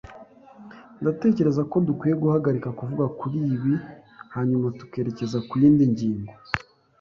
[1.01, 3.73] Ndatekereza ko dukwiye guhagarika kuvuga kuri ibi
[4.35, 6.33] hanyuma tukerekeza ku yindi ngingo.